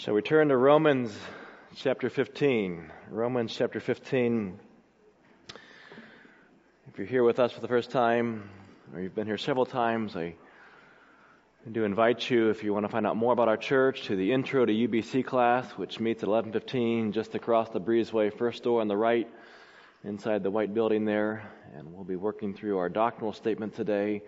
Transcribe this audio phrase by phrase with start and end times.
[0.00, 1.14] Shall we turn to Romans
[1.76, 2.90] chapter 15?
[3.10, 4.58] Romans chapter 15.
[6.88, 8.48] If you're here with us for the first time,
[8.94, 10.36] or you've been here several times, I
[11.70, 14.32] do invite you, if you want to find out more about our church, to the
[14.32, 18.88] Intro to UBC class, which meets at 11:15 just across the breezeway, first door on
[18.88, 19.28] the right,
[20.02, 21.42] inside the white building there.
[21.76, 24.22] And we'll be working through our doctrinal statement today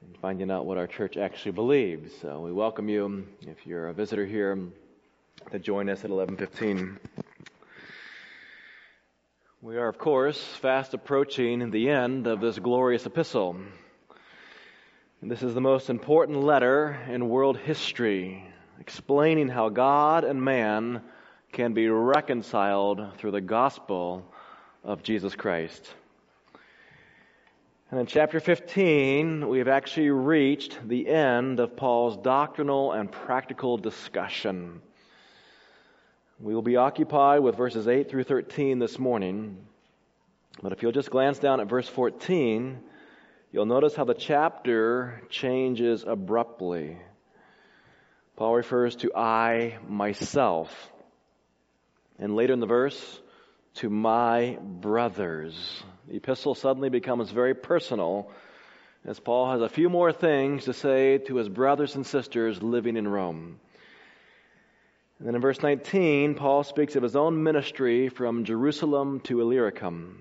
[0.00, 2.14] and finding out what our church actually believes.
[2.20, 4.56] So we welcome you if you're a visitor here
[5.50, 6.98] to join us at 11:15.
[9.60, 13.56] We are, of course, fast approaching the end of this glorious epistle.
[15.20, 18.44] This is the most important letter in world history,
[18.80, 21.02] explaining how God and man
[21.52, 24.24] can be reconciled through the gospel
[24.82, 25.94] of Jesus Christ.
[27.92, 33.76] And in chapter 15, we have actually reached the end of Paul's doctrinal and practical
[33.76, 34.80] discussion.
[36.42, 39.58] We will be occupied with verses 8 through 13 this morning.
[40.60, 42.80] But if you'll just glance down at verse 14,
[43.52, 46.98] you'll notice how the chapter changes abruptly.
[48.34, 50.74] Paul refers to I, myself.
[52.18, 53.20] And later in the verse,
[53.74, 55.54] to my brothers.
[56.08, 58.32] The epistle suddenly becomes very personal
[59.04, 62.96] as Paul has a few more things to say to his brothers and sisters living
[62.96, 63.60] in Rome.
[65.22, 70.20] And then in verse 19, Paul speaks of his own ministry from Jerusalem to Illyricum.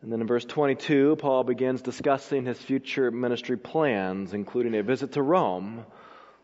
[0.00, 5.12] And then in verse 22, Paul begins discussing his future ministry plans, including a visit
[5.12, 5.84] to Rome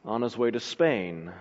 [0.04, 1.32] on his way to Spain.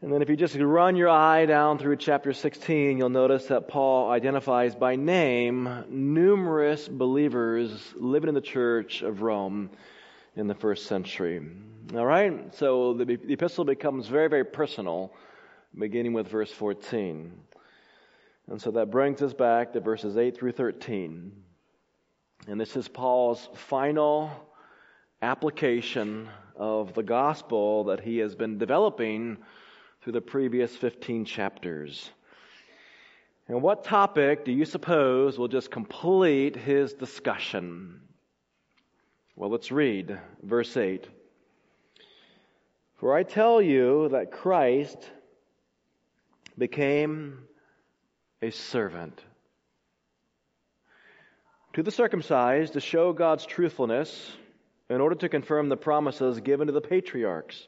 [0.00, 3.66] And then if you just run your eye down through chapter 16, you'll notice that
[3.66, 9.70] Paul identifies by name numerous believers living in the church of Rome
[10.36, 11.40] in the first century.
[11.94, 12.54] All right?
[12.54, 15.12] So the, the epistle becomes very, very personal,
[15.76, 17.32] beginning with verse 14.
[18.48, 21.32] And so that brings us back to verses 8 through 13.
[22.48, 24.30] And this is Paul's final
[25.22, 29.38] application of the gospel that he has been developing
[30.02, 32.10] through the previous 15 chapters.
[33.48, 38.00] And what topic do you suppose will just complete his discussion?
[39.40, 41.08] Well, let's read verse 8.
[42.98, 44.98] For I tell you that Christ
[46.58, 47.38] became
[48.42, 49.18] a servant
[51.72, 54.30] to the circumcised to show God's truthfulness
[54.90, 57.66] in order to confirm the promises given to the patriarchs.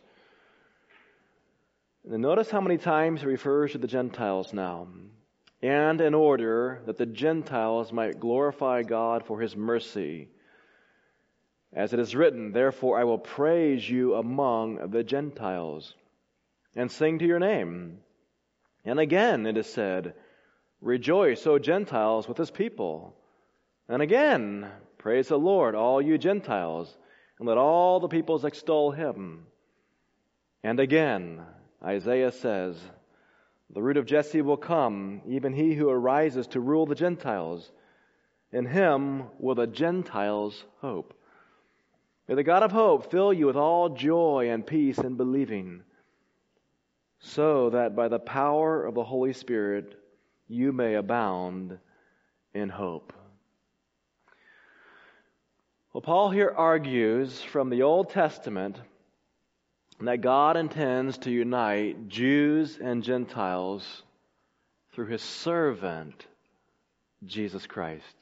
[2.04, 4.88] And notice how many times he refers to the Gentiles now.
[5.62, 10.28] And in order that the Gentiles might glorify God for his mercy
[11.72, 15.94] as it is written, Therefore I will praise you among the Gentiles
[16.76, 17.98] and sing to your name.
[18.84, 20.14] And again it is said,
[20.80, 23.14] Rejoice, O Gentiles, with his people.
[23.88, 24.68] And again,
[24.98, 26.96] praise the Lord, all you Gentiles,
[27.38, 29.46] and let all the peoples extol him.
[30.64, 31.42] And again,
[31.84, 32.80] Isaiah says,
[33.70, 37.70] The root of Jesse will come, even he who arises to rule the Gentiles.
[38.52, 41.14] In him will the Gentiles hope.
[42.28, 45.82] May the God of hope fill you with all joy and peace in believing,
[47.18, 49.94] so that by the power of the Holy Spirit
[50.48, 51.78] you may abound
[52.54, 53.12] in hope.
[55.92, 58.80] Well, Paul here argues from the Old Testament
[60.00, 64.02] that God intends to unite Jews and Gentiles
[64.92, 66.26] through his servant,
[67.24, 68.16] Jesus Christ.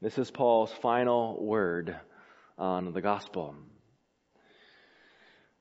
[0.00, 1.96] This is Paul's final word
[2.60, 3.56] on the gospel.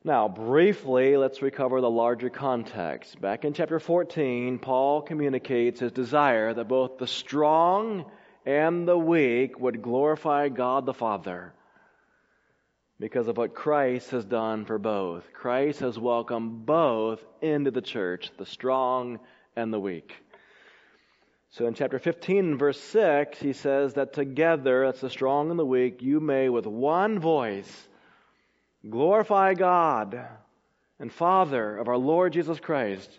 [0.04, 3.20] Now, briefly, let's recover the larger context.
[3.20, 8.06] Back in chapter 14, Paul communicates his desire that both the strong
[8.46, 11.54] and the weak would glorify God the Father
[13.00, 15.32] because of what Christ has done for both.
[15.34, 19.20] Christ has welcomed both into the church, the strong
[19.56, 20.14] and the weak.
[21.52, 25.66] So in chapter 15, verse 6, he says that together, that's the strong and the
[25.66, 27.88] weak, you may with one voice
[28.88, 30.28] glorify God
[31.00, 33.10] and Father of our Lord Jesus Christ.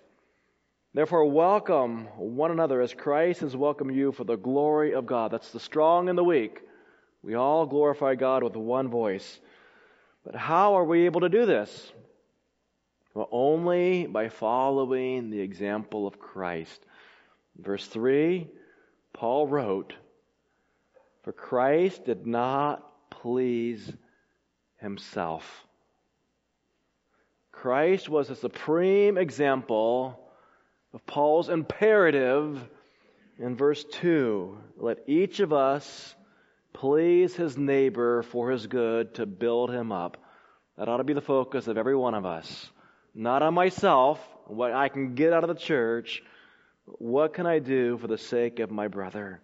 [0.95, 5.33] Therefore, welcome one another as Christ has welcomed you for the glory of God.
[5.33, 6.61] That's the strong and the weak.
[7.23, 9.41] We all glorify God with one voice.
[10.25, 11.93] But how are we able to do this?
[13.13, 16.81] Well, only by following the example of Christ.
[17.63, 18.49] Verse 3,
[19.13, 19.95] Paul wrote,
[21.23, 23.93] For Christ did not please
[24.79, 25.45] himself.
[27.53, 30.19] Christ was a supreme example
[30.95, 32.67] of Paul's imperative
[33.39, 36.15] in verse 2 let each of us
[36.73, 40.17] please his neighbor for his good to build him up.
[40.79, 42.71] That ought to be the focus of every one of us.
[43.15, 46.23] Not on myself, what I can get out of the church.
[46.99, 49.41] What can I do for the sake of my brother?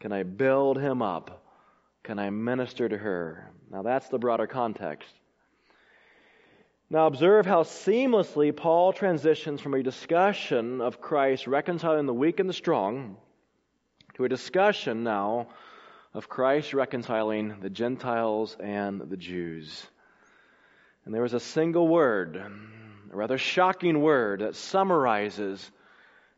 [0.00, 1.44] Can I build him up?
[2.02, 3.50] Can I minister to her?
[3.70, 5.08] Now that's the broader context.
[6.92, 12.46] Now, observe how seamlessly Paul transitions from a discussion of Christ reconciling the weak and
[12.46, 13.16] the strong
[14.14, 15.48] to a discussion now
[16.12, 19.86] of Christ reconciling the Gentiles and the Jews.
[21.06, 25.70] And there is a single word, a rather shocking word, that summarizes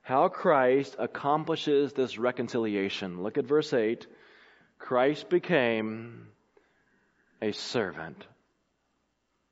[0.05, 3.23] how Christ accomplishes this reconciliation.
[3.23, 4.07] Look at verse 8.
[4.79, 6.29] Christ became
[7.41, 8.27] a servant.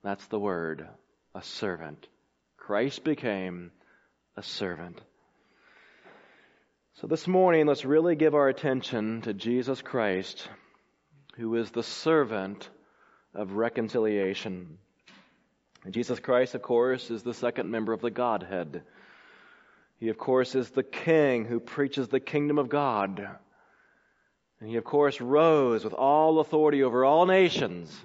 [0.05, 0.87] That's the word,
[1.35, 2.07] a servant.
[2.59, 3.71] Christ became
[4.37, 5.01] a servant.
[7.01, 10.47] So this morning, let's really give our attention to Jesus Christ,
[11.37, 12.69] who is the servant
[13.35, 14.77] of reconciliation.
[15.83, 18.83] And Jesus Christ, of course, is the second member of the Godhead.
[20.03, 23.27] He, of course, is the King who preaches the kingdom of God.
[24.61, 28.05] And he, of course, rose with all authority over all nations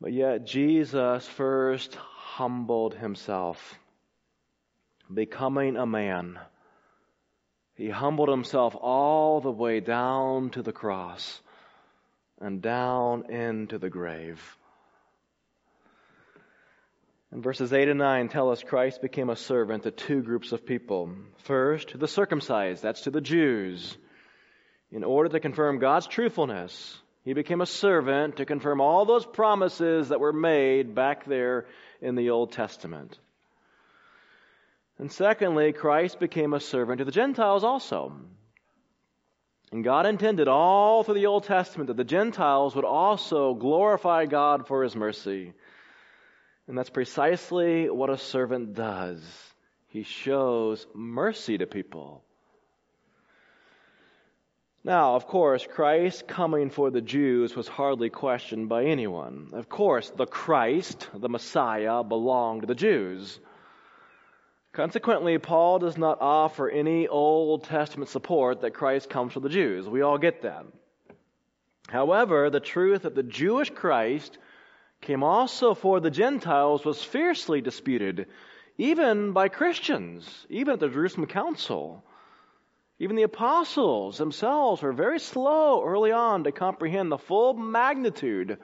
[0.00, 3.78] but yet Jesus first humbled himself,
[5.12, 6.38] becoming a man.
[7.74, 11.40] He humbled himself all the way down to the cross
[12.40, 14.56] and down into the grave.
[17.38, 20.66] And verses 8 and 9 tell us Christ became a servant to two groups of
[20.66, 21.14] people.
[21.44, 23.96] First, the circumcised, that's to the Jews,
[24.90, 30.08] in order to confirm God's truthfulness he became a servant to confirm all those promises
[30.08, 31.66] that were made back there
[32.00, 33.16] in the Old Testament.
[34.98, 38.14] And secondly, Christ became a servant to the Gentiles also.
[39.70, 44.66] And God intended all through the Old Testament that the Gentiles would also glorify God
[44.66, 45.52] for his mercy.
[46.68, 49.22] And that's precisely what a servant does.
[49.88, 52.22] He shows mercy to people.
[54.84, 59.48] Now, of course, Christ coming for the Jews was hardly questioned by anyone.
[59.54, 63.40] Of course, the Christ, the Messiah, belonged to the Jews.
[64.72, 69.88] Consequently, Paul does not offer any Old Testament support that Christ comes for the Jews.
[69.88, 70.66] We all get that.
[71.88, 74.36] However, the truth that the Jewish Christ
[75.00, 78.26] came also for the Gentiles was fiercely disputed,
[78.76, 82.04] even by Christians, even at the Jerusalem Council.
[82.98, 88.58] Even the apostles themselves were very slow early on to comprehend the full magnitude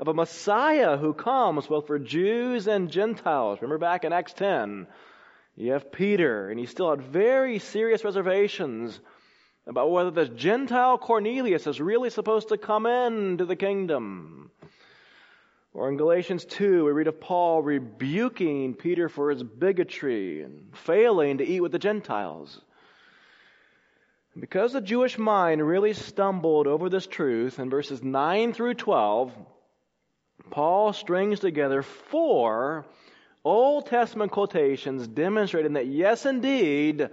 [0.00, 3.60] of a Messiah who comes both for Jews and Gentiles.
[3.60, 4.86] Remember back in Acts 10,
[5.56, 8.98] you have Peter, and he still had very serious reservations
[9.66, 14.50] about whether this Gentile Cornelius is really supposed to come into the kingdom.
[15.76, 21.36] Or in Galatians 2, we read of Paul rebuking Peter for his bigotry and failing
[21.36, 22.62] to eat with the Gentiles.
[24.40, 29.34] Because the Jewish mind really stumbled over this truth in verses 9 through 12,
[30.48, 32.86] Paul strings together four
[33.44, 37.10] Old Testament quotations demonstrating that, yes, indeed,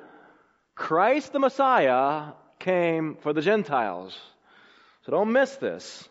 [0.74, 4.18] Christ the Messiah came for the Gentiles.
[5.06, 6.08] So don't miss this.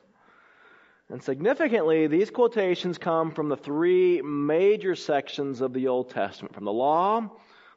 [1.13, 6.65] And significantly, these quotations come from the three major sections of the Old Testament from
[6.65, 7.31] the law,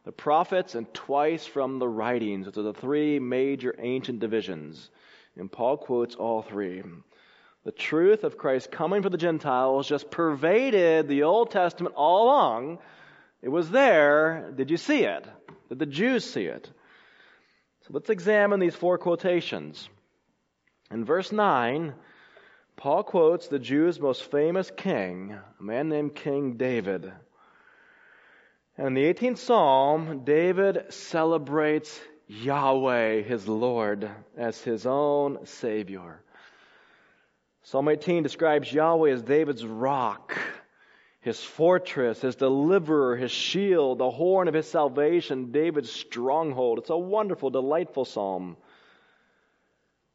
[0.06, 2.46] the prophets, and twice from the writings.
[2.46, 4.90] Those are the three major ancient divisions.
[5.36, 6.82] And Paul quotes all three.
[7.66, 12.80] The truth of Christ coming for the Gentiles just pervaded the Old Testament all along.
[13.42, 14.54] It was there.
[14.56, 15.28] Did you see it?
[15.68, 16.72] Did the Jews see it?
[17.82, 19.90] So let's examine these four quotations.
[20.90, 21.94] In verse 9,
[22.78, 27.12] Paul quotes the Jews' most famous king, a man named King David.
[28.78, 36.22] And in the 18th Psalm, David celebrates Yahweh, his Lord, as his own Savior.
[37.64, 40.38] Psalm 18 describes Yahweh as David's rock,
[41.22, 46.80] his fortress, his deliverer, his shield, the horn of his salvation, David's stronghold.
[46.80, 48.58] It's a wonderful, delightful psalm.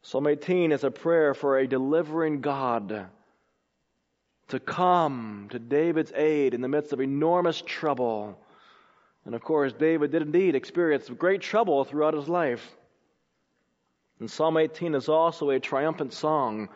[0.03, 3.09] Psalm 18 is a prayer for a delivering God
[4.49, 8.39] to come to David's aid in the midst of enormous trouble
[9.25, 12.75] and of course, David did indeed experience great trouble throughout his life.
[14.19, 16.69] And Psalm 18 is also a triumphant song,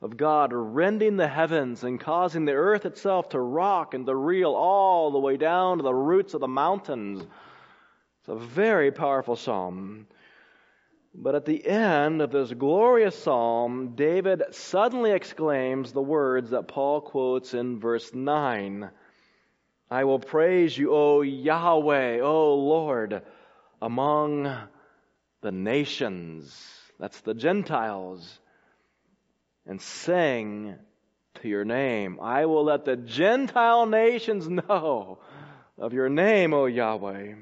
[0.00, 4.52] of God rending the heavens and causing the earth itself to rock and to reel
[4.52, 7.22] all the way down to the roots of the mountains.
[8.18, 10.08] It's a very powerful psalm.
[11.14, 17.00] But at the end of this glorious psalm, David suddenly exclaims the words that Paul
[17.02, 18.90] quotes in verse 9
[19.90, 23.20] I will praise you, O Yahweh, O Lord,
[23.82, 24.50] among
[25.42, 26.58] the nations.
[26.98, 28.40] That's the Gentiles.
[29.66, 30.76] And sing
[31.42, 32.20] to your name.
[32.22, 35.18] I will let the Gentile nations know
[35.76, 37.34] of your name, O Yahweh.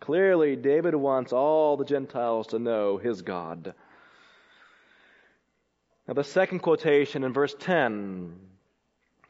[0.00, 3.74] Clearly, David wants all the Gentiles to know his God.
[6.08, 8.34] Now, the second quotation in verse 10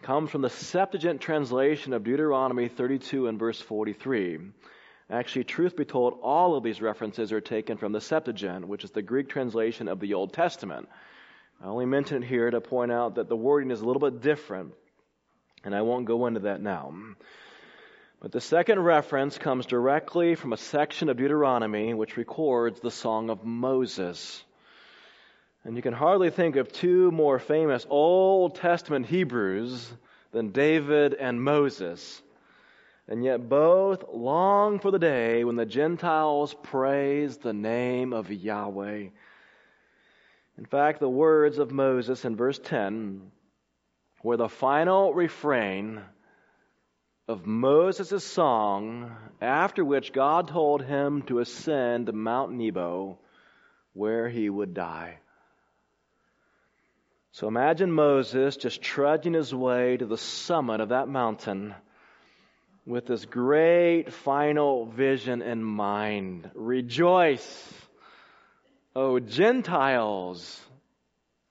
[0.03, 4.39] comes from the Septuagint translation of Deuteronomy 32 and verse 43.
[5.11, 8.93] Actually, truth be told, all of these references are taken from the Septuagint, which is
[8.93, 10.89] the Greek translation of the Old Testament.
[11.61, 14.23] I only mention it here to point out that the wording is a little bit
[14.23, 14.73] different,
[15.65, 16.95] and I won't go into that now.
[18.21, 23.31] But the second reference comes directly from a section of Deuteronomy which records the Song
[23.31, 24.45] of Moses.
[25.65, 29.91] And you can hardly think of two more famous Old Testament Hebrews
[30.33, 32.21] than David and Moses.
[33.09, 39.09] And yet both long for the day when the Gentiles praise the name of Yahweh.
[40.59, 43.33] In fact, the words of Moses in verse 10
[44.23, 46.03] were the final refrain
[47.31, 53.19] of Moses' song, after which God told him to ascend Mount Nebo,
[53.93, 55.19] where he would die.
[57.31, 61.73] So imagine Moses just trudging his way to the summit of that mountain
[62.85, 66.51] with this great final vision in mind.
[66.57, 67.73] Rejoice,
[68.97, 70.61] O Gentiles,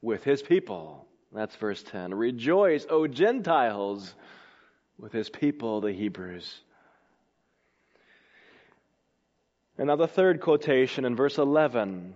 [0.02, 1.08] with his people.
[1.32, 2.14] That's verse 10.
[2.14, 4.14] Rejoice, O Gentiles,
[5.00, 6.62] with his people, the Hebrews.
[9.78, 12.14] And now the third quotation in verse 11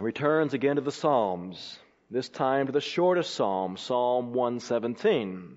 [0.00, 1.78] returns again to the Psalms,
[2.10, 5.56] this time to the shortest psalm, Psalm 117.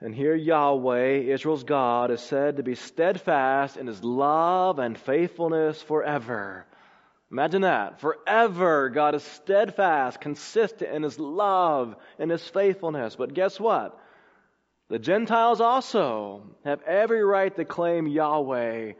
[0.00, 5.80] And here Yahweh, Israel's God, is said to be steadfast in his love and faithfulness
[5.80, 6.66] forever.
[7.30, 8.00] Imagine that.
[8.00, 13.16] Forever, God is steadfast, consistent in his love and his faithfulness.
[13.16, 13.98] But guess what?
[14.88, 18.92] The Gentiles also have every right to claim Yahweh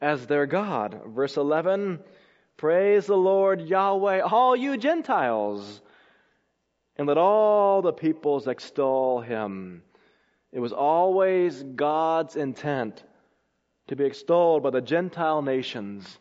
[0.00, 1.02] as their God.
[1.06, 2.00] Verse 11
[2.56, 5.80] Praise the Lord Yahweh, all you Gentiles,
[6.96, 9.82] and let all the peoples extol him.
[10.52, 13.02] It was always God's intent
[13.88, 16.18] to be extolled by the Gentile nations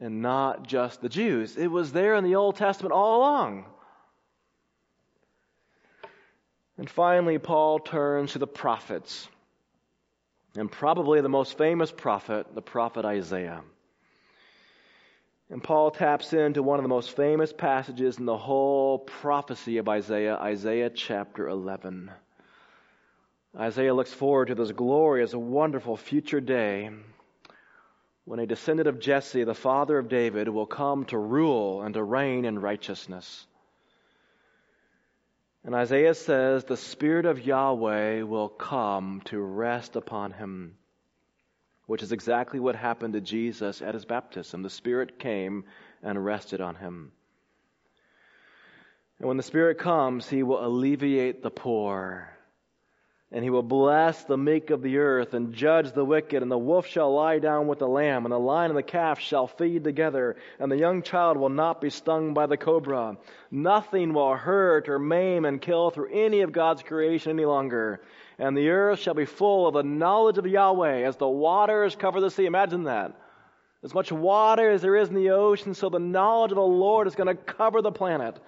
[0.00, 1.56] and not just the Jews.
[1.56, 3.66] It was there in the Old Testament all along.
[6.78, 9.28] And finally, Paul turns to the prophets,
[10.56, 13.62] and probably the most famous prophet, the prophet Isaiah.
[15.50, 19.88] And Paul taps into one of the most famous passages in the whole prophecy of
[19.88, 22.12] Isaiah, Isaiah chapter 11.
[23.58, 26.90] Isaiah looks forward to this glorious, wonderful future day
[28.24, 32.04] when a descendant of Jesse, the father of David, will come to rule and to
[32.04, 33.47] reign in righteousness.
[35.64, 40.76] And Isaiah says, The Spirit of Yahweh will come to rest upon him,
[41.86, 44.62] which is exactly what happened to Jesus at his baptism.
[44.62, 45.64] The Spirit came
[46.02, 47.12] and rested on him.
[49.18, 52.30] And when the Spirit comes, he will alleviate the poor
[53.30, 56.40] and he will bless the meek of the earth and judge the wicked.
[56.40, 59.20] And the wolf shall lie down with the lamb, and the lion and the calf
[59.20, 60.36] shall feed together.
[60.58, 63.18] And the young child will not be stung by the cobra.
[63.50, 68.00] Nothing will hurt or maim and kill through any of God's creation any longer.
[68.38, 72.22] And the earth shall be full of the knowledge of Yahweh as the waters cover
[72.22, 72.46] the sea.
[72.46, 73.14] Imagine that.
[73.84, 77.06] As much water as there is in the ocean, so the knowledge of the Lord
[77.06, 78.40] is going to cover the planet.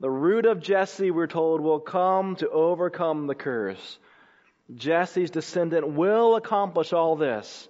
[0.00, 3.98] The root of Jesse, we're told, will come to overcome the curse.
[4.74, 7.68] Jesse's descendant will accomplish all this.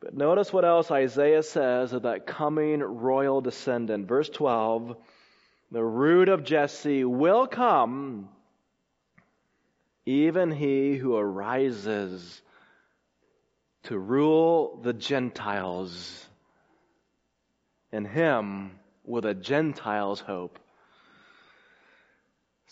[0.00, 4.06] But notice what else Isaiah says of that coming royal descendant.
[4.06, 4.96] Verse 12
[5.72, 8.28] The root of Jesse will come,
[10.06, 12.42] even he who arises
[13.84, 16.26] to rule the Gentiles.
[17.90, 20.58] In him will the Gentiles hope.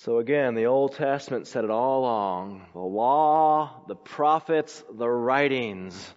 [0.04, 2.64] So again, the Old Testament said it all along.
[2.72, 6.14] The law, the prophets, the writings.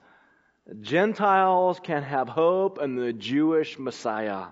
[0.80, 4.46] Gentiles can have hope in the Jewish Messiah.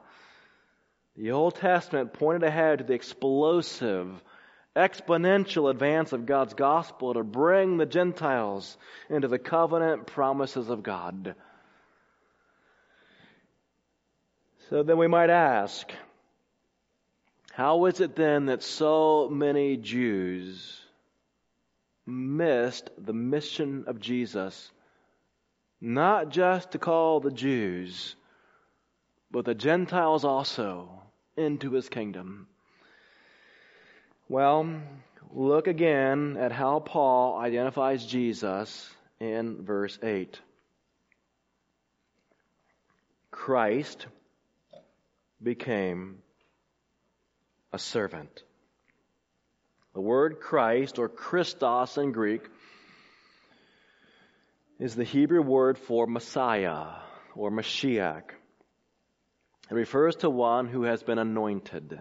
[1.15, 4.21] The Old Testament pointed ahead to the explosive,
[4.75, 8.77] exponential advance of God's gospel to bring the Gentiles
[9.09, 11.35] into the covenant promises of God.
[14.69, 15.89] So then we might ask,
[17.53, 20.79] how is it then that so many Jews
[22.05, 24.71] missed the mission of Jesus?
[25.81, 28.15] Not just to call the Jews,
[29.31, 30.89] but the Gentiles also
[31.35, 32.47] into his kingdom.
[34.29, 34.81] Well,
[35.33, 38.89] look again at how Paul identifies Jesus
[39.19, 40.39] in verse 8.
[43.29, 44.07] Christ
[45.41, 46.19] became
[47.73, 48.43] a servant.
[49.93, 52.41] The word Christ, or Christos in Greek,
[54.79, 56.87] is the Hebrew word for Messiah
[57.35, 58.31] or Mashiach.
[59.69, 61.99] It refers to one who has been anointed,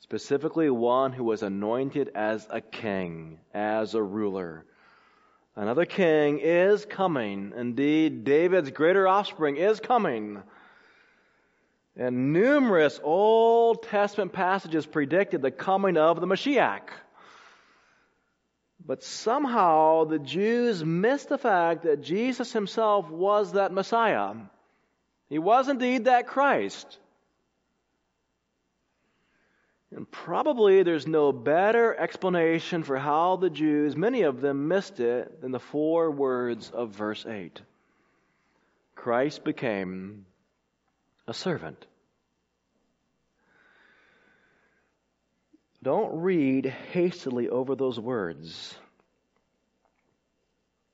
[0.00, 4.66] specifically one who was anointed as a king, as a ruler.
[5.56, 7.52] Another king is coming.
[7.56, 10.42] Indeed, David's greater offspring is coming.
[12.00, 16.88] And numerous Old Testament passages predicted the coming of the Mashiach.
[18.86, 24.32] But somehow the Jews missed the fact that Jesus himself was that Messiah.
[25.28, 26.98] He was indeed that Christ.
[29.94, 35.42] And probably there's no better explanation for how the Jews, many of them, missed it
[35.42, 37.60] than the four words of verse 8.
[38.94, 40.24] Christ became
[41.28, 41.86] a servant.
[45.82, 48.74] Don't read hastily over those words.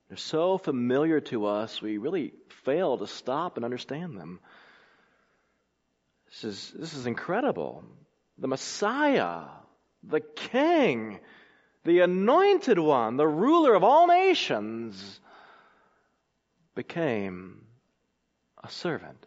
[0.09, 2.33] They're so familiar to us, we really
[2.65, 4.39] fail to stop and understand them.
[6.27, 7.85] This is, this is incredible.
[8.39, 9.43] The Messiah,
[10.05, 11.19] the King,
[11.85, 15.21] the Anointed One, the ruler of all nations,
[16.75, 17.65] became
[18.63, 19.27] a servant.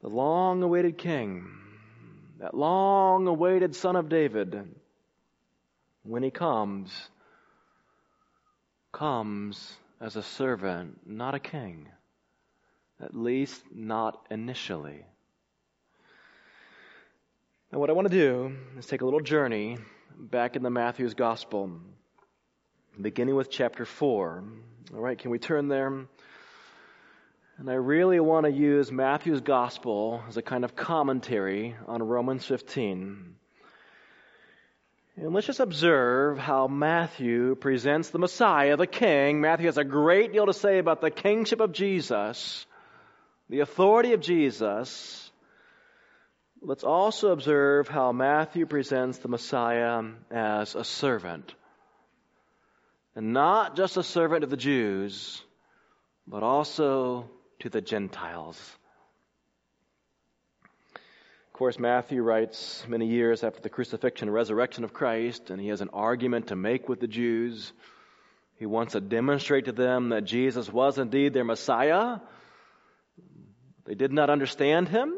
[0.00, 1.48] The long awaited King,
[2.38, 4.68] that long awaited Son of David,
[6.04, 7.10] when he comes,
[8.92, 11.88] comes as a servant, not a king.
[13.00, 15.04] At least not initially.
[17.72, 19.78] Now, what I want to do is take a little journey
[20.16, 21.70] back in the Matthew's Gospel,
[23.00, 24.44] beginning with chapter 4.
[24.94, 26.06] All right, can we turn there?
[27.58, 32.44] And I really want to use Matthew's Gospel as a kind of commentary on Romans
[32.46, 33.34] 15.
[35.16, 39.40] And let's just observe how Matthew presents the Messiah, the King.
[39.40, 42.64] Matthew has a great deal to say about the kingship of Jesus,
[43.50, 45.28] the authority of Jesus.
[46.62, 51.52] Let's also observe how Matthew presents the Messiah as a servant.
[53.16, 55.42] And not just a servant of the Jews,
[56.24, 57.28] but also
[57.60, 58.78] to the Gentiles
[61.48, 65.70] Of course, Matthew writes many years after the crucifixion and resurrection of Christ, and he
[65.70, 67.72] has an argument to make with the Jews.
[68.60, 72.20] He wants to demonstrate to them that Jesus was indeed their Messiah.
[73.86, 75.12] They did not understand him.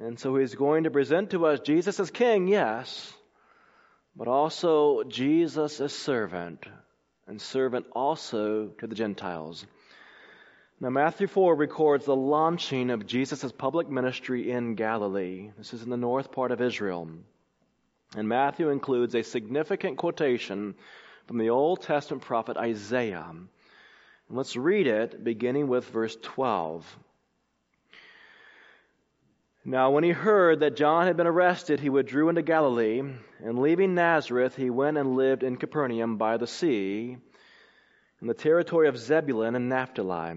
[0.00, 3.12] And so he's going to present to us Jesus as king, yes,
[4.16, 6.64] but also Jesus as servant,
[7.26, 9.66] and servant also to the Gentiles.
[10.82, 15.50] Now, Matthew 4 records the launching of Jesus' public ministry in Galilee.
[15.58, 17.06] This is in the north part of Israel.
[18.16, 20.74] And Matthew includes a significant quotation
[21.26, 23.26] from the Old Testament prophet Isaiah.
[23.28, 23.48] And
[24.30, 26.98] let's read it beginning with verse 12.
[29.66, 33.02] Now, when he heard that John had been arrested, he withdrew into Galilee,
[33.44, 37.18] and leaving Nazareth, he went and lived in Capernaum by the sea,
[38.22, 40.36] in the territory of Zebulun and Naphtali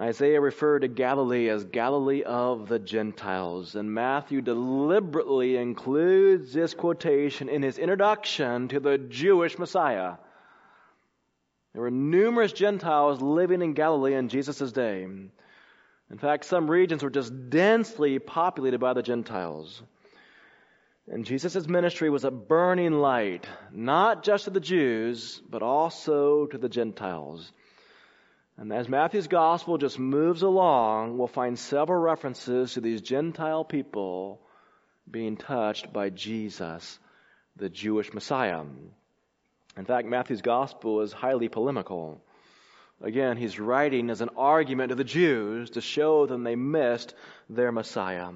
[0.00, 7.48] Isaiah referred to Galilee as Galilee of the Gentiles, and Matthew deliberately includes this quotation
[7.48, 10.14] in his introduction to the Jewish Messiah.
[11.72, 15.02] There were numerous Gentiles living in Galilee in Jesus' day.
[15.02, 19.82] In fact, some regions were just densely populated by the Gentiles.
[21.08, 26.58] And Jesus' ministry was a burning light, not just to the Jews, but also to
[26.58, 27.50] the Gentiles.
[28.58, 34.40] And as Matthew's gospel just moves along, we'll find several references to these Gentile people
[35.08, 36.98] being touched by Jesus,
[37.54, 38.64] the Jewish Messiah.
[39.76, 42.20] In fact, Matthew's gospel is highly polemical.
[43.00, 47.14] Again, he's writing as an argument to the Jews to show them they missed
[47.48, 48.28] their Messiah.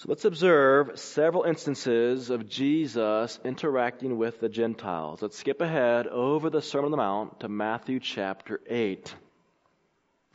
[0.00, 5.20] So let's observe several instances of Jesus interacting with the Gentiles.
[5.20, 9.14] Let's skip ahead over the Sermon on the Mount to Matthew chapter 8.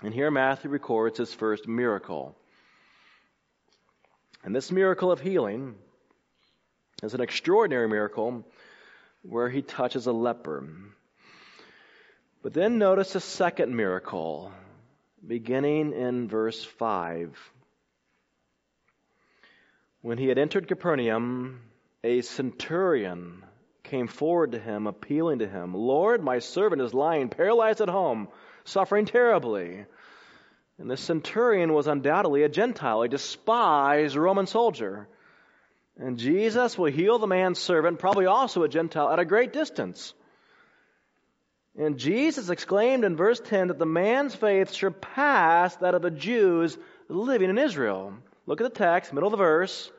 [0.04, 2.38] And here Matthew records his first miracle.
[4.44, 5.74] And this miracle of healing
[7.02, 8.46] is an extraordinary miracle
[9.24, 10.70] where he touches a leper.
[12.44, 14.52] But then notice a second miracle,
[15.26, 17.36] beginning in verse 5.
[20.06, 21.62] When he had entered Capernaum,
[22.04, 23.44] a centurion
[23.82, 28.28] came forward to him, appealing to him, Lord, my servant is lying paralyzed at home,
[28.66, 29.84] suffering terribly.
[30.78, 35.08] And the centurion was undoubtedly a Gentile, a despised Roman soldier.
[35.98, 40.14] And Jesus will heal the man's servant, probably also a Gentile, at a great distance.
[41.76, 46.78] And Jesus exclaimed in verse 10 that the man's faith surpassed that of the Jews
[47.10, 48.14] living in Israel.
[48.46, 49.92] Look at the text, middle of the verse.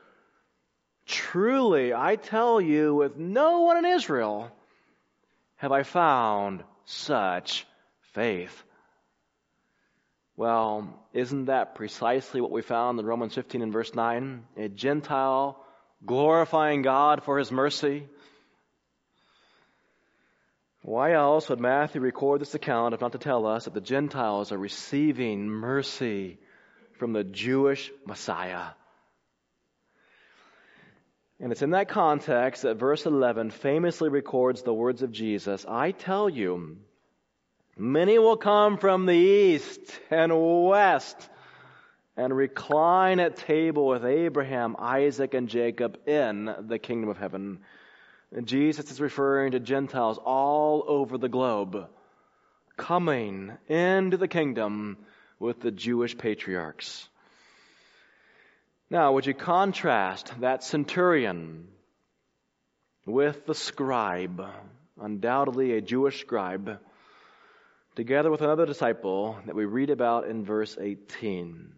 [1.06, 4.50] Truly, I tell you, with no one in Israel
[5.56, 7.66] have I found such
[8.12, 8.62] faith.
[10.36, 14.44] Well, isn't that precisely what we found in Romans 15 and verse 9?
[14.56, 15.64] A Gentile
[16.04, 18.06] glorifying God for his mercy.
[20.82, 24.52] Why else would Matthew record this account if not to tell us that the Gentiles
[24.52, 26.38] are receiving mercy
[26.98, 28.66] from the Jewish Messiah?
[31.38, 35.90] And it's in that context that verse 11 famously records the words of Jesus I
[35.90, 36.78] tell you,
[37.76, 40.32] many will come from the east and
[40.64, 41.28] west
[42.16, 47.58] and recline at table with Abraham, Isaac, and Jacob in the kingdom of heaven.
[48.34, 51.88] And Jesus is referring to Gentiles all over the globe
[52.76, 54.98] coming into the kingdom
[55.38, 57.08] with the Jewish patriarchs.
[58.88, 61.66] Now, would you contrast that centurion
[63.04, 64.44] with the scribe,
[65.00, 66.78] undoubtedly a Jewish scribe,
[67.96, 71.72] together with another disciple that we read about in verse 18?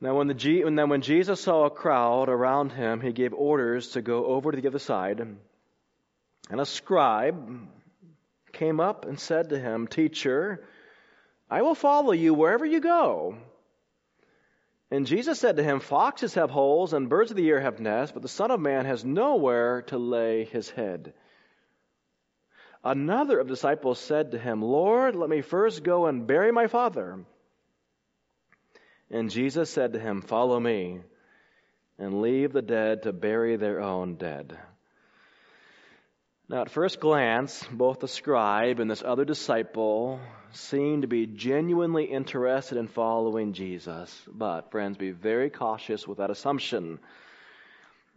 [0.00, 3.88] Now, when, the and then when Jesus saw a crowd around him, he gave orders
[3.92, 5.18] to go over to the other side.
[5.18, 7.68] And a scribe
[8.52, 10.64] came up and said to him, Teacher,
[11.50, 13.36] I will follow you wherever you go.
[14.90, 18.12] And Jesus said to him, Foxes have holes and birds of the air have nests,
[18.12, 21.12] but the Son of Man has nowhere to lay his head.
[22.84, 26.68] Another of the disciples said to him, Lord, let me first go and bury my
[26.68, 27.24] father.
[29.10, 31.00] And Jesus said to him, Follow me,
[31.98, 34.56] and leave the dead to bury their own dead.
[36.48, 40.20] Now, at first glance, both the scribe and this other disciple
[40.52, 44.22] seem to be genuinely interested in following Jesus.
[44.28, 47.00] But, friends, be very cautious with that assumption.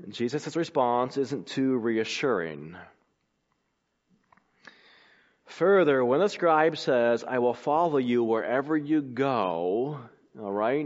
[0.09, 2.77] Jesus' response isn't too reassuring.
[5.47, 9.99] Further, when the scribe says, I will follow you wherever you go,
[10.39, 10.85] all right,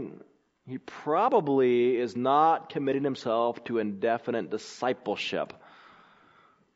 [0.66, 5.52] he probably is not committing himself to indefinite discipleship.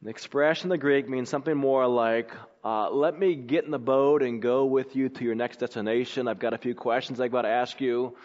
[0.00, 2.30] The expression in the Greek means something more like,
[2.64, 6.28] uh, let me get in the boat and go with you to your next destination.
[6.28, 8.16] I've got a few questions I've got to ask you.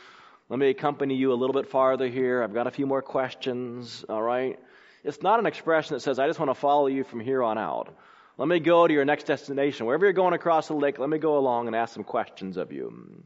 [0.50, 2.44] Let me accompany you a little bit farther here.
[2.44, 4.60] I've got a few more questions, all right?
[5.04, 7.58] It's not an expression that says, I just want to follow you from here on
[7.58, 7.92] out.
[8.38, 9.88] Let me go to your next destination.
[9.88, 12.72] Wherever you're going across the lake, let me go along and ask some questions of
[12.72, 13.24] you.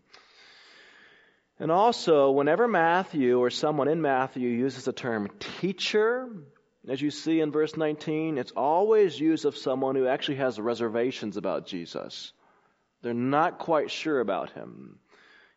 [1.59, 5.29] And also, whenever Matthew or someone in Matthew uses the term
[5.59, 6.29] teacher,
[6.87, 11.35] as you see in verse 19, it's always used of someone who actually has reservations
[11.35, 12.31] about Jesus.
[13.01, 14.99] They're not quite sure about him.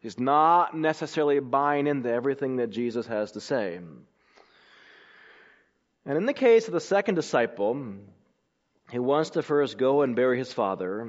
[0.00, 3.78] He's not necessarily buying into everything that Jesus has to say.
[6.06, 7.94] And in the case of the second disciple,
[8.90, 11.08] he wants to first go and bury his father.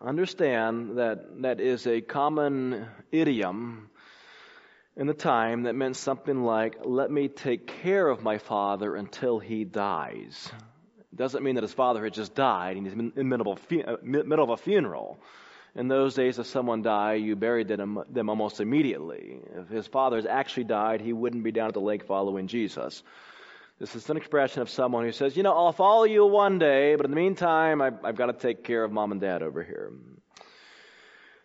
[0.00, 3.90] Understand that that is a common idiom
[4.96, 9.38] in the time that meant something like, let me take care of my father until
[9.38, 10.50] he dies.
[11.14, 13.92] Doesn't mean that his father had just died and he's in the middle of, a,
[13.92, 15.18] uh, middle of a funeral.
[15.74, 19.40] In those days, if someone died, you buried them, them almost immediately.
[19.54, 23.02] If his fathers actually died, he wouldn't be down at the lake following Jesus.
[23.78, 26.96] This is an expression of someone who says, You know, I'll follow you one day,
[26.96, 29.62] but in the meantime, I've, I've got to take care of mom and dad over
[29.62, 29.92] here.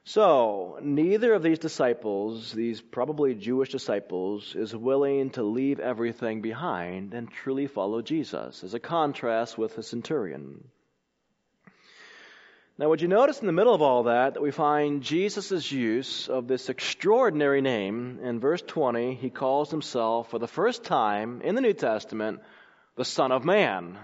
[0.04, 7.14] So, neither of these disciples, these probably Jewish disciples, is willing to leave everything behind
[7.14, 10.70] and truly follow Jesus, as a contrast with the centurion.
[12.80, 16.28] Now, would you notice in the middle of all that that we find Jesus' use
[16.28, 18.20] of this extraordinary name?
[18.24, 22.40] In verse 20, he calls himself for the first time in the New Testament
[22.96, 24.00] the Son of Man.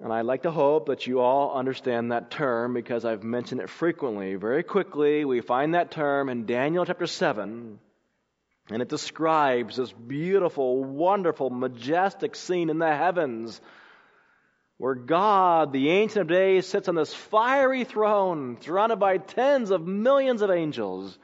[0.00, 3.68] And I'd like to hope that you all understand that term because I've mentioned it
[3.68, 4.36] frequently.
[4.36, 7.80] Very quickly, we find that term in Daniel chapter 7,
[8.70, 13.60] and it describes this beautiful, wonderful, majestic scene in the heavens
[14.76, 19.84] where God, the Ancient of Days, sits on this fiery throne surrounded by tens of
[19.84, 21.18] millions of angels.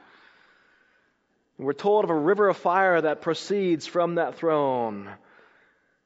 [1.57, 5.09] We're told of a river of fire that proceeds from that throne.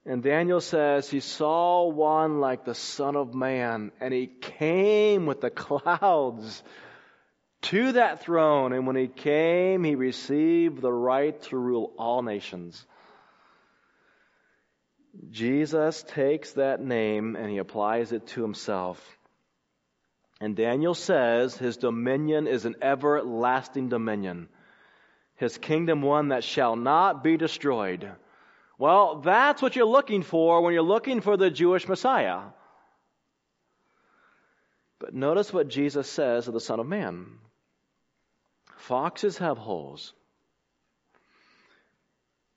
[0.09, 5.39] And Daniel says he saw one like the Son of Man, and he came with
[5.39, 6.63] the clouds
[7.61, 8.73] to that throne.
[8.73, 12.83] And when he came, he received the right to rule all nations.
[15.29, 18.99] Jesus takes that name and he applies it to himself.
[20.41, 24.49] And Daniel says his dominion is an everlasting dominion,
[25.35, 28.11] his kingdom one that shall not be destroyed.
[28.79, 32.39] Well, that's what you're looking for when you're looking for the Jewish Messiah.
[34.99, 37.27] But notice what Jesus says of the Son of Man
[38.77, 40.13] Foxes have holes,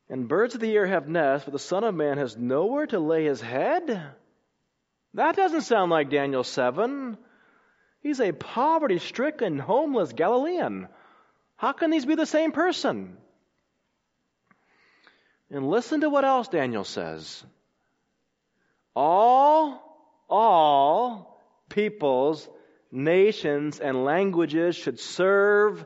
[0.09, 3.01] and birds of the air have nests, but the Son of Man has nowhere to
[3.01, 4.03] lay his head?
[5.15, 7.19] That doesn't sound like Daniel 7.
[8.01, 10.87] He's a poverty stricken, homeless Galilean.
[11.57, 13.17] How can these be the same person?
[15.53, 17.45] And listen to what else Daniel says.
[18.97, 19.81] All,
[20.29, 22.49] all peoples,
[22.91, 25.85] nations, and languages should serve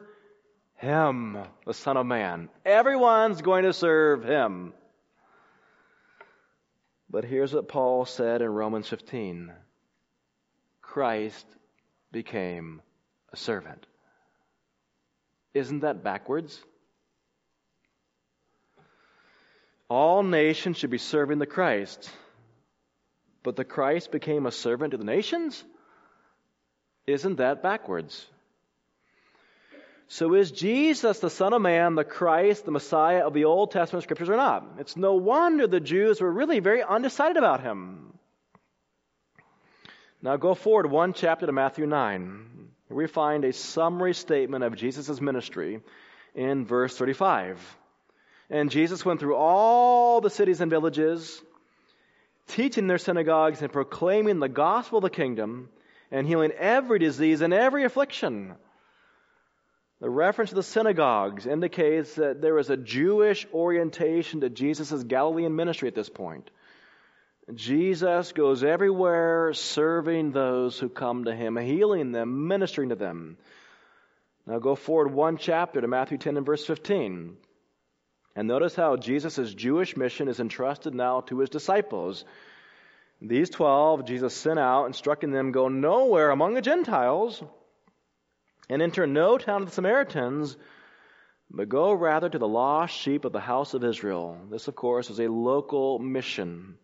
[0.77, 2.51] him, the Son of Man.
[2.65, 4.75] Everyone's going to serve Him.
[7.09, 9.53] But here's what Paul said in Romans 15
[10.83, 11.47] Christ
[12.13, 12.83] became
[13.33, 13.87] a servant.
[15.55, 16.63] Isn't that backwards?
[19.89, 22.11] All nations should be serving the Christ.
[23.43, 25.63] But the Christ became a servant to the nations?
[27.07, 28.27] Isn't that backwards?
[30.09, 34.05] So is Jesus the Son of Man, the Christ, the Messiah of the Old Testament
[34.05, 34.65] scriptures or not?
[34.79, 38.13] It's no wonder the Jews were really very undecided about him.
[40.23, 42.47] Now go forward one chapter to Matthew 9.
[42.89, 45.81] Here we find a summary statement of Jesus' ministry
[46.35, 47.61] in verse 35.
[48.51, 51.43] And Jesus went through all the cities and villages,
[52.49, 55.69] teaching their synagogues and proclaiming the gospel of the kingdom
[56.11, 58.55] and healing every disease and every affliction.
[60.01, 65.57] The reference to the synagogues indicates that there was a Jewish orientation to Jesus' Galilean
[65.57, 66.51] ministry at this point.
[67.55, 73.39] Jesus goes everywhere serving those who come to him, healing them, ministering to them.
[74.47, 77.37] Now go forward one chapter to Matthew 10 and verse 15.
[78.37, 82.25] And notice how Jesus' Jewish mission is entrusted now to his disciples.
[83.23, 87.43] These twelve Jesus sent out, instructing them, Go nowhere among the Gentiles
[88.69, 90.55] and enter no town of the Samaritans,
[91.51, 94.37] but go rather to the lost sheep of the house of Israel.
[94.51, 96.77] This, of course, is a local mission.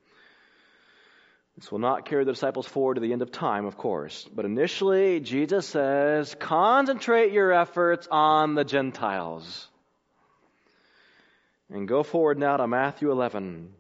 [1.59, 4.27] This will not carry the disciples forward to the end of time, of course.
[4.35, 9.69] But initially, Jesus says, concentrate your efforts on the Gentiles.
[11.73, 13.73] And go forward now to Matthew 11.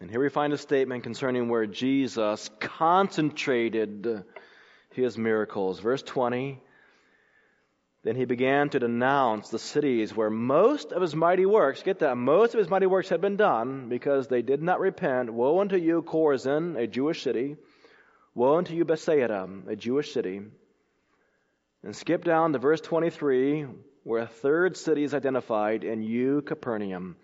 [0.00, 4.24] And here we find a statement concerning where Jesus concentrated
[4.90, 5.80] his miracles.
[5.80, 6.60] Verse 20
[8.06, 12.16] then he began to denounce the cities where most of his mighty works, get that,
[12.16, 15.32] most of his mighty works had been done because they did not repent.
[15.32, 17.56] Woe unto you, Chorazin, a Jewish city.
[18.32, 20.40] Woe unto you, Bethsaida, a Jewish city.
[21.82, 23.66] And skip down to verse 23,
[24.06, 27.16] where a third city is identified, in you, Capernaum.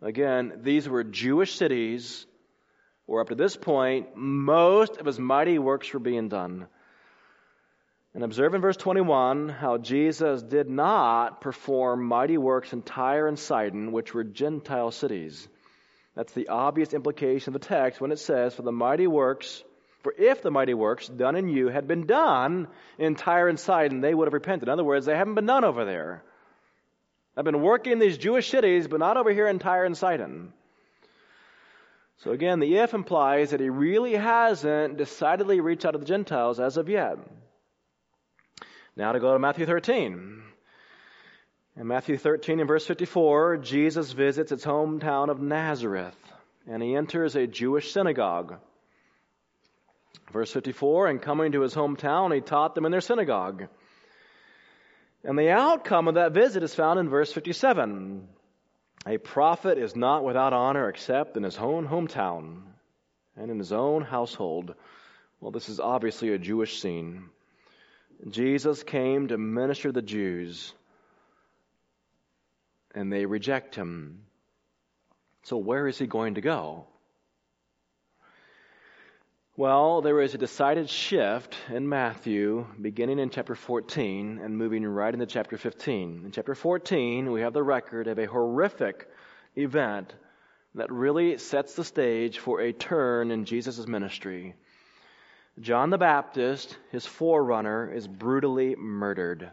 [0.00, 2.24] Again, these were Jewish cities
[3.06, 6.68] where up to this point, most of his mighty works were being done.
[8.14, 13.36] And observe in verse 21 how Jesus did not perform mighty works in Tyre and
[13.36, 15.48] Sidon, which were Gentile cities.
[16.14, 19.64] That's the obvious implication of the text when it says, For the mighty works
[20.02, 24.00] For if the mighty works done in you had been done in Tyre and Sidon,
[24.00, 24.68] they would have repented.
[24.68, 26.22] In other words, they haven't been done over there.
[27.36, 30.52] I've been working in these Jewish cities, but not over here in Tyre and Sidon.
[32.18, 36.58] So again, the if implies that he really hasn't decidedly reached out to the Gentiles
[36.58, 37.18] as of yet.
[38.96, 40.42] Now to go to Matthew 13.
[41.76, 46.16] In Matthew 13 and verse 54, Jesus visits its hometown of Nazareth,
[46.68, 48.58] and he enters a Jewish synagogue.
[50.32, 53.68] Verse 54, and coming to his hometown, he taught them in their synagogue.
[55.24, 58.28] And the outcome of that visit is found in verse 57.
[59.06, 62.62] A prophet is not without honor except in his own hometown
[63.36, 64.74] and in his own household.
[65.40, 67.30] Well, this is obviously a Jewish scene.
[68.28, 70.74] Jesus came to minister to the Jews,
[72.94, 74.24] and they reject him.
[75.44, 76.86] So, where is he going to go?
[79.58, 85.12] Well, there is a decided shift in Matthew, beginning in chapter 14 and moving right
[85.12, 86.22] into chapter 15.
[86.26, 89.08] In chapter 14, we have the record of a horrific
[89.56, 90.14] event
[90.76, 94.54] that really sets the stage for a turn in Jesus' ministry.
[95.58, 99.50] John the Baptist, his forerunner, is brutally murdered.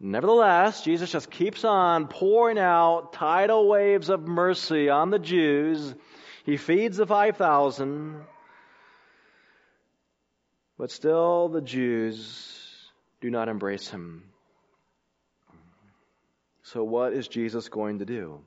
[0.00, 5.94] Nevertheless, Jesus just keeps on pouring out tidal waves of mercy on the Jews.
[6.46, 8.24] He feeds the 5,000.
[10.78, 14.24] But still, the Jews do not embrace him.
[16.64, 18.40] So, what is Jesus going to do?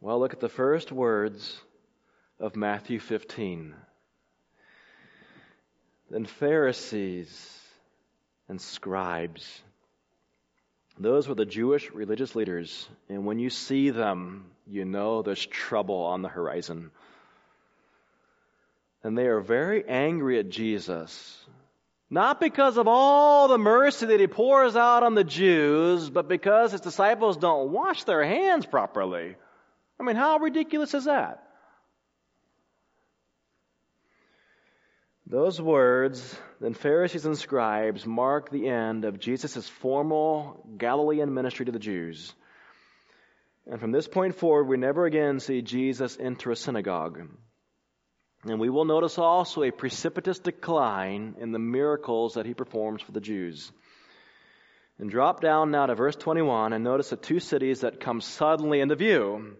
[0.00, 1.60] Well, look at the first words
[2.40, 3.74] of Matthew 15.
[6.10, 7.60] Then Pharisees
[8.48, 9.62] and scribes.
[10.98, 16.02] Those were the Jewish religious leaders, and when you see them, you know there's trouble
[16.02, 16.90] on the horizon
[19.04, 21.38] and they are very angry at Jesus.
[22.08, 26.72] Not because of all the mercy that he pours out on the Jews, but because
[26.72, 29.34] his disciples don't wash their hands properly.
[29.98, 31.42] I mean, how ridiculous is that?
[35.26, 41.72] Those words, then Pharisees and scribes, mark the end of Jesus' formal Galilean ministry to
[41.72, 42.34] the Jews.
[43.66, 47.26] And from this point forward, we never again see Jesus enter a synagogue.
[48.44, 53.12] And we will notice also a precipitous decline in the miracles that he performs for
[53.12, 53.70] the Jews.
[54.98, 58.80] And drop down now to verse 21 and notice the two cities that come suddenly
[58.80, 59.56] into view.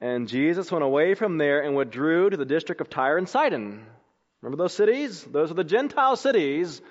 [0.00, 3.86] And Jesus went away from there and withdrew to the district of Tyre and Sidon.
[4.40, 5.22] Remember those cities?
[5.22, 6.82] Those are the Gentile cities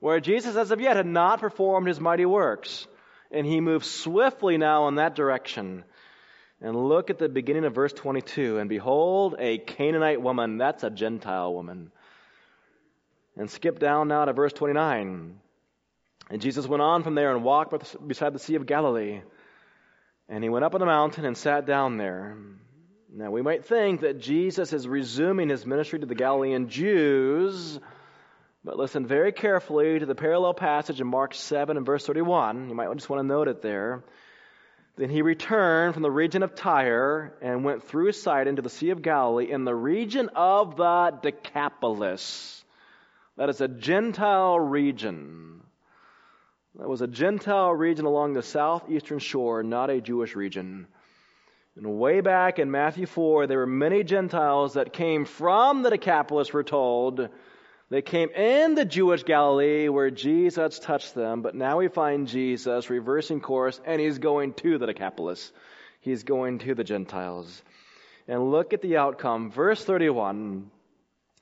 [0.00, 2.86] where Jesus as of yet had not performed his mighty works.
[3.30, 5.84] And he moved swiftly now in that direction.
[6.60, 8.58] And look at the beginning of verse 22.
[8.58, 10.58] And behold, a Canaanite woman.
[10.58, 11.92] That's a Gentile woman.
[13.36, 15.38] And skip down now to verse 29.
[16.30, 17.72] And Jesus went on from there and walked
[18.06, 19.20] beside the Sea of Galilee.
[20.28, 22.36] And he went up on the mountain and sat down there.
[23.10, 27.80] Now, we might think that Jesus is resuming his ministry to the Galilean Jews,
[28.62, 32.68] but listen very carefully to the parallel passage in Mark 7 and verse 31.
[32.68, 34.04] You might just want to note it there.
[34.98, 38.90] Then he returned from the region of Tyre and went through Sidon to the Sea
[38.90, 42.64] of Galilee in the region of the Decapolis.
[43.36, 45.60] That is a Gentile region.
[46.74, 50.88] That was a Gentile region along the southeastern shore, not a Jewish region.
[51.76, 56.52] And way back in Matthew 4, there were many Gentiles that came from the Decapolis,
[56.52, 57.28] we're told,
[57.90, 62.90] they came in the Jewish Galilee where Jesus touched them, but now we find Jesus
[62.90, 65.52] reversing course and he's going to the Decapolis.
[66.00, 67.62] He's going to the Gentiles.
[68.26, 69.50] And look at the outcome.
[69.50, 70.70] Verse 31.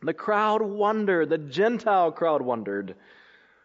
[0.02, 2.94] The crowd wondered, the Gentile crowd wondered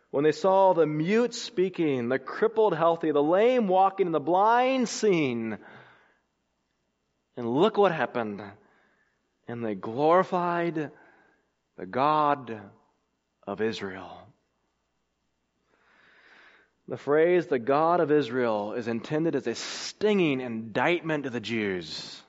[0.10, 4.90] when they saw the mute speaking, the crippled healthy, the lame walking, and the blind
[4.90, 5.58] seeing.
[7.38, 8.42] And look what happened.
[9.48, 10.92] And they glorified
[11.78, 12.60] the God
[13.48, 14.18] of Israel.
[16.88, 22.22] The phrase, the God of Israel, is intended as a stinging indictment to the Jews.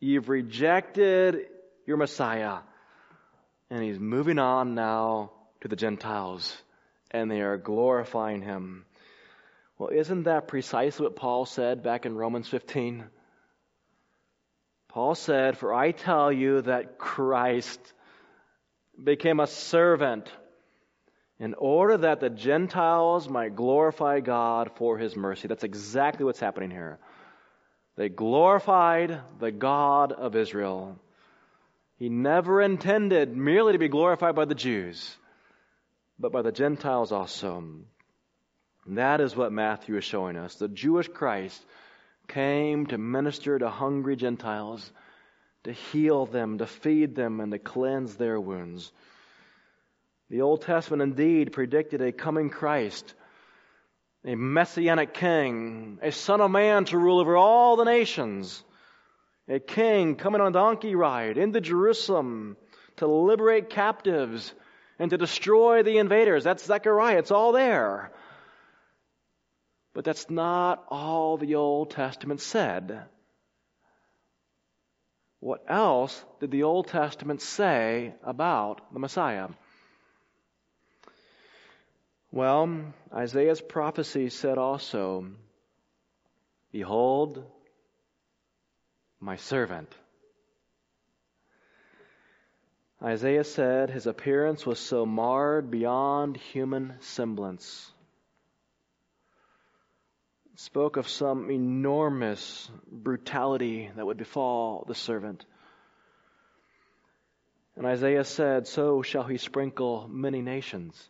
[0.00, 1.46] You've rejected
[1.86, 2.58] your Messiah.
[3.70, 5.32] And he's moving on now
[5.62, 6.54] to the Gentiles,
[7.10, 8.84] and they are glorifying him.
[9.78, 13.04] Well, isn't that precisely what Paul said back in Romans 15?
[14.88, 17.80] Paul said, For I tell you that Christ
[19.02, 20.30] became a servant
[21.38, 25.48] in order that the Gentiles might glorify God for his mercy.
[25.48, 26.98] That's exactly what's happening here.
[27.96, 30.98] They glorified the God of Israel.
[31.98, 35.16] He never intended merely to be glorified by the Jews,
[36.18, 37.58] but by the Gentiles also.
[38.86, 40.56] And that is what Matthew is showing us.
[40.56, 41.64] The Jewish Christ
[42.28, 44.90] came to minister to hungry Gentiles,
[45.64, 48.92] to heal them, to feed them, and to cleanse their wounds.
[50.30, 53.14] The Old Testament indeed predicted a coming Christ,
[54.24, 58.62] a messianic king, a son of man to rule over all the nations,
[59.48, 62.56] a king coming on a donkey ride into Jerusalem
[62.96, 64.54] to liberate captives
[64.98, 66.44] and to destroy the invaders.
[66.44, 67.18] That's Zechariah.
[67.18, 68.12] It's all there.
[69.92, 73.02] But that's not all the Old Testament said.
[75.44, 79.48] What else did the Old Testament say about the Messiah?
[82.32, 85.26] Well, Isaiah's prophecy said also,
[86.72, 87.44] Behold,
[89.20, 89.94] my servant.
[93.02, 97.92] Isaiah said his appearance was so marred beyond human semblance
[100.56, 105.44] spoke of some enormous brutality that would befall the servant.
[107.76, 111.08] And Isaiah said, So shall he sprinkle many nations.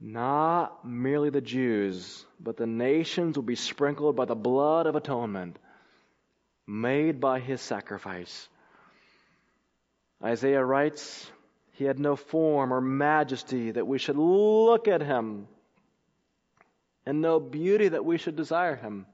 [0.00, 5.58] Not merely the Jews, but the nations will be sprinkled by the blood of atonement
[6.66, 8.48] made by his sacrifice.
[10.22, 11.30] Isaiah writes,
[11.72, 15.48] He had no form or majesty that we should look at him
[17.08, 19.06] and no beauty that we should desire him.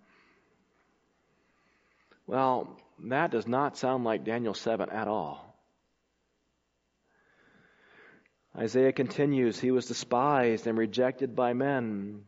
[2.27, 5.57] Well, that does not sound like Daniel 7 at all.
[8.59, 12.25] Isaiah continues, He was despised and rejected by men,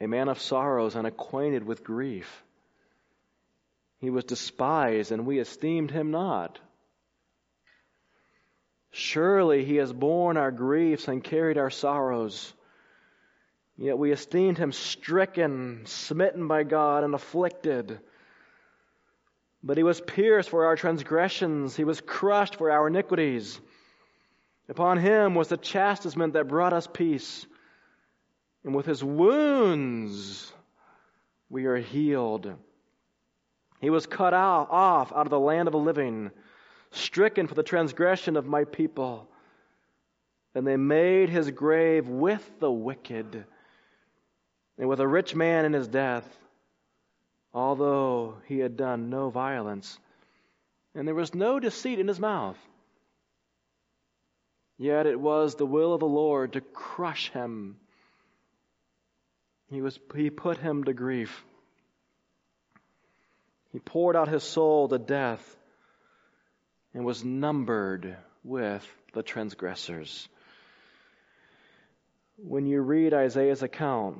[0.00, 2.44] a man of sorrows and acquainted with grief.
[3.98, 6.60] He was despised and we esteemed him not.
[8.92, 12.54] Surely he has borne our griefs and carried our sorrows.
[13.80, 17.98] Yet we esteemed him stricken, smitten by God, and afflicted.
[19.62, 23.58] But he was pierced for our transgressions, he was crushed for our iniquities.
[24.68, 27.46] Upon him was the chastisement that brought us peace.
[28.64, 30.52] And with his wounds
[31.48, 32.52] we are healed.
[33.80, 36.32] He was cut off out of the land of the living,
[36.90, 39.26] stricken for the transgression of my people.
[40.54, 43.46] And they made his grave with the wicked
[44.80, 46.26] and with a rich man in his death,
[47.52, 49.98] although he had done no violence,
[50.94, 52.56] and there was no deceit in his mouth.
[54.78, 57.76] Yet it was the will of the Lord to crush him.
[59.70, 61.44] He, was, he put him to grief.
[63.72, 65.44] He poured out his soul to death
[66.94, 70.26] and was numbered with the transgressors.
[72.38, 74.16] When you read Isaiah's account,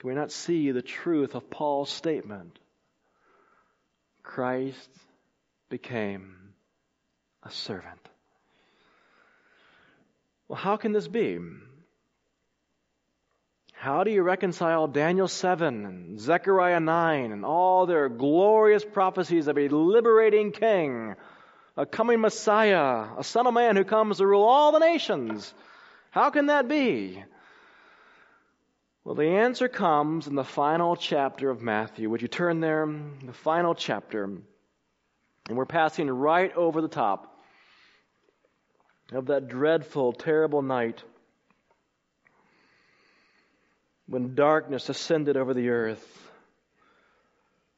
[0.00, 2.58] can we not see the truth of Paul's statement?
[4.22, 4.88] Christ
[5.68, 6.54] became
[7.42, 8.00] a servant.
[10.48, 11.38] Well, how can this be?
[13.74, 19.58] How do you reconcile Daniel 7 and Zechariah 9 and all their glorious prophecies of
[19.58, 21.14] a liberating king,
[21.76, 25.52] a coming Messiah, a son of man who comes to rule all the nations?
[26.10, 27.22] How can that be?
[29.10, 32.08] Well, the answer comes in the final chapter of Matthew.
[32.08, 32.86] Would you turn there?
[32.86, 34.22] The final chapter.
[34.22, 34.44] And
[35.48, 37.36] we're passing right over the top
[39.10, 41.02] of that dreadful, terrible night
[44.06, 46.30] when darkness ascended over the earth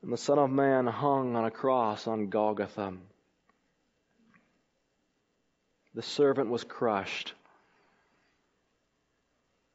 [0.03, 2.93] and the Son of Man hung on a cross on Golgotha.
[5.95, 7.33] The servant was crushed.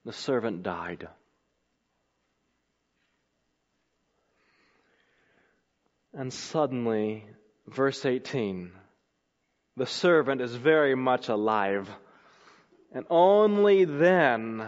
[0.05, 1.07] The servant died.
[6.17, 7.25] And suddenly,
[7.67, 8.71] verse 18,
[9.75, 11.87] the servant is very much alive.
[12.91, 14.67] And only then,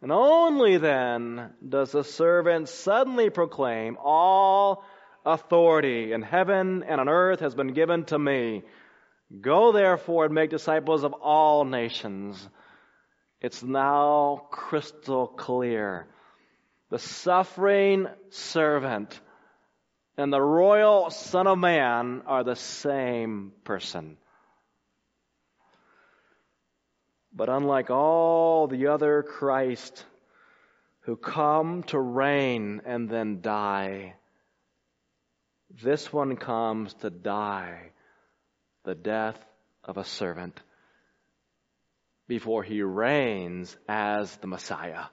[0.00, 4.84] and only then does the servant suddenly proclaim, All
[5.24, 8.62] authority in heaven and on earth has been given to me.
[9.40, 12.48] Go therefore and make disciples of all nations.
[13.40, 16.06] It's now crystal clear.
[16.90, 19.20] The suffering servant
[20.16, 24.16] and the royal Son of Man are the same person.
[27.32, 30.04] But unlike all the other Christ
[31.00, 34.14] who come to reign and then die,
[35.82, 37.90] This one comes to die
[38.84, 39.38] the death
[39.84, 40.58] of a servant
[42.26, 45.04] before he reigns as the Messiah.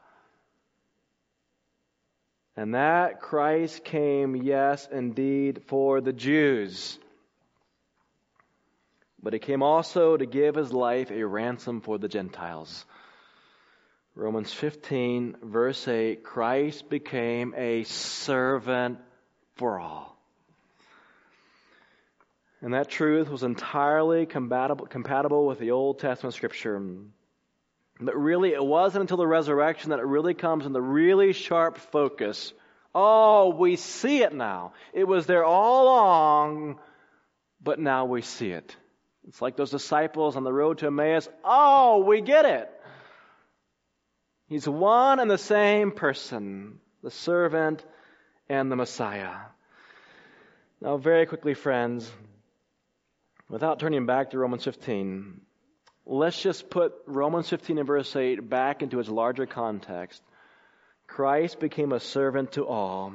[2.55, 6.99] And that Christ came, yes, indeed, for the Jews.
[9.21, 12.85] But he came also to give his life a ransom for the Gentiles.
[14.15, 18.99] Romans 15, verse 8 Christ became a servant
[19.55, 20.15] for all.
[22.61, 26.81] And that truth was entirely compatible, compatible with the Old Testament scripture.
[28.05, 31.77] But really, it wasn't until the resurrection that it really comes in the really sharp
[31.77, 32.53] focus.
[32.93, 34.73] Oh, we see it now.
[34.93, 36.79] It was there all along,
[37.61, 38.75] but now we see it.
[39.27, 41.29] It's like those disciples on the road to Emmaus.
[41.45, 42.69] Oh, we get it.
[44.47, 47.83] He's one and the same person, the servant
[48.49, 49.33] and the Messiah.
[50.81, 52.11] Now, very quickly, friends,
[53.47, 55.39] without turning back to Romans 15,
[56.05, 60.21] let's just put Romans 15 and verse 8 back into its larger context.
[61.07, 63.07] Christ became a servant to all.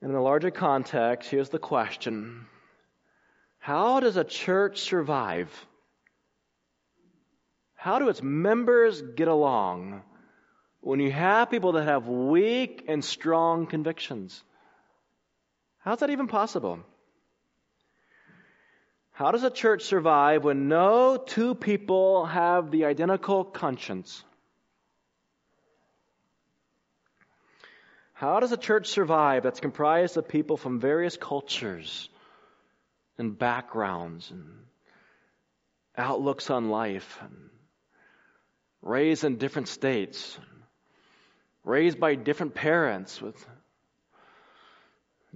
[0.00, 2.46] And in the larger context, here's the question
[3.58, 5.50] How does a church survive?
[7.74, 10.02] How do its members get along
[10.80, 14.42] when you have people that have weak and strong convictions?
[15.80, 16.78] How's that even possible?
[19.12, 24.24] How does a church survive when no two people have the identical conscience?
[28.14, 32.08] How does a church survive that's comprised of people from various cultures
[33.18, 34.46] and backgrounds and
[35.96, 37.50] outlooks on life and
[38.80, 40.38] raised in different states,
[41.64, 43.36] raised by different parents with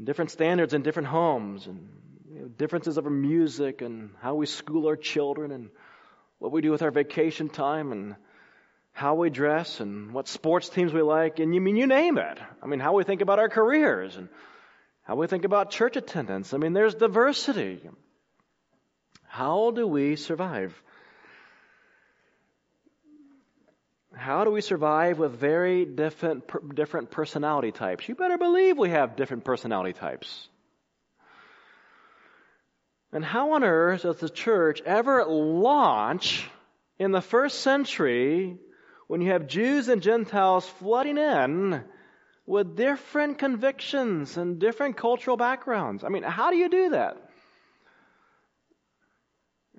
[0.02, 1.88] different standards in different homes, and
[2.36, 5.70] you know, differences music and how we school our children and
[6.38, 8.14] what we do with our vacation time and
[8.92, 12.38] how we dress and what sports teams we like, and you mean you name it.
[12.62, 14.28] I mean, how we think about our careers and
[15.02, 16.52] how we think about church attendance.
[16.52, 17.80] I mean, there's diversity.
[19.24, 20.74] How do we survive?
[24.14, 28.06] How do we survive with very different, different personality types?
[28.08, 30.48] You better believe we have different personality types.
[33.16, 36.46] And how on earth does the church ever launch
[36.98, 38.58] in the first century
[39.06, 41.82] when you have Jews and Gentiles flooding in
[42.44, 46.04] with different convictions and different cultural backgrounds?
[46.04, 47.16] I mean, how do you do that?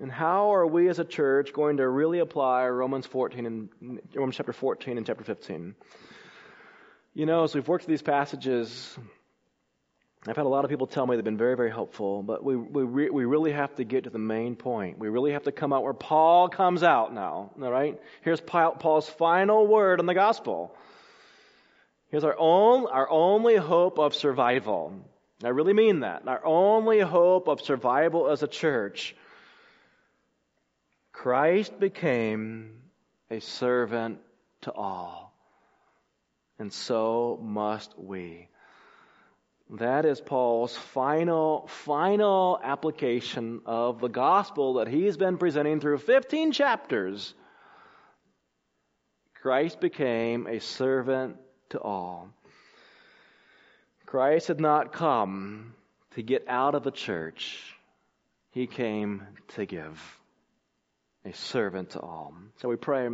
[0.02, 3.70] And how are we as a church going to really apply Romans 14 and
[4.16, 5.76] Romans chapter 14 and chapter 15?
[7.14, 8.98] You know, as we've worked through these passages,
[10.26, 12.56] I've had a lot of people tell me they've been very, very helpful, but we,
[12.56, 14.98] we, re- we really have to get to the main point.
[14.98, 18.00] We really have to come out where Paul comes out now, all right?
[18.24, 20.76] Here's Paul's final word on the gospel.
[22.10, 24.94] Here's our, own, our only hope of survival.
[25.44, 26.28] I really mean that.
[26.28, 29.16] Our only hope of survival as a church
[31.12, 32.74] Christ became
[33.32, 34.20] a servant
[34.62, 35.34] to all.
[36.60, 38.50] And so must we.
[39.72, 46.54] That is Paul's final, final application of the gospel that he's been presenting through 15
[46.54, 47.34] chapters.
[49.42, 51.36] Christ became a servant
[51.70, 52.30] to all.
[54.06, 55.74] Christ had not come
[56.12, 57.76] to get out of the church,
[58.52, 60.02] he came to give
[61.26, 62.34] a servant to all.
[62.62, 63.10] So we pray